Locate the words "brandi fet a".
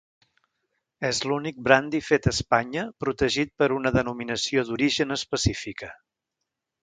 1.67-2.31